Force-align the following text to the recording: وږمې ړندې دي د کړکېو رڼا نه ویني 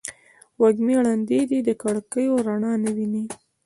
وږمې 0.61 0.95
ړندې 1.05 1.39
دي 1.49 1.59
د 1.67 1.69
کړکېو 1.81 2.33
رڼا 2.47 2.73
نه 2.83 2.91
ویني 2.95 3.25